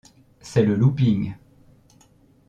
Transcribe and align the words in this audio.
C'est 0.39 0.63
le 0.65 0.73
looping. 0.73 1.35